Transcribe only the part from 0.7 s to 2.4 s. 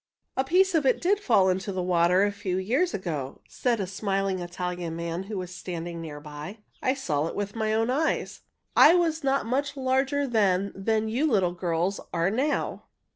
of it did fall into the water a